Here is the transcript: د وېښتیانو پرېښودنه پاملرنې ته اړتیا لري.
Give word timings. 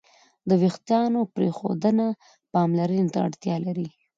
د 0.49 0.51
وېښتیانو 0.61 1.19
پرېښودنه 1.35 2.05
پاملرنې 2.53 3.05
ته 3.13 3.19
اړتیا 3.27 3.55
لري. 3.65 3.87